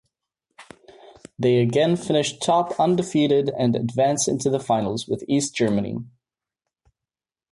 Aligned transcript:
They 1.37 1.57
again 1.59 1.95
finished 1.95 2.41
top 2.41 2.79
undefeated 2.79 3.49
and 3.55 3.75
advanced 3.75 4.27
into 4.27 4.49
the 4.49 4.59
finals 4.59 5.07
with 5.07 5.23
East 5.27 5.53
Germany. 5.53 5.99